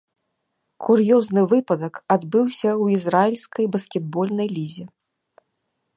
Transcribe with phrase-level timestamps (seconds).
[0.85, 4.85] Кур'ёзны выпадак адбыўся ў ізраільскай баскетбольнай лізе.